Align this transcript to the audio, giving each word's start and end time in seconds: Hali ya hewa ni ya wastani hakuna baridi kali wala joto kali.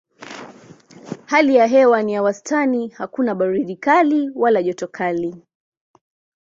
Hali 1.25 1.55
ya 1.55 1.67
hewa 1.67 2.03
ni 2.03 2.13
ya 2.13 2.21
wastani 2.21 2.87
hakuna 2.87 3.35
baridi 3.35 3.75
kali 3.75 4.31
wala 4.35 4.63
joto 4.63 4.87
kali. 4.87 5.35